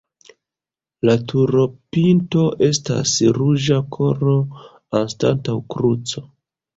[1.09, 4.33] La turopinto estas ruĝa koro
[5.01, 6.25] anstataŭ kruco.